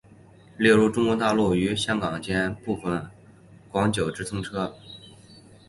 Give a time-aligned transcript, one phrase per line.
[0.57, 3.07] 例如中国大陆与香港间部分
[3.69, 4.75] 广九直通车。